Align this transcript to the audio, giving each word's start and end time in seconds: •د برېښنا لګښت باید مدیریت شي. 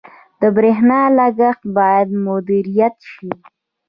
•د 0.39 0.41
برېښنا 0.55 0.99
لګښت 1.17 1.63
باید 1.77 2.07
مدیریت 2.25 2.95
شي. 3.11 3.29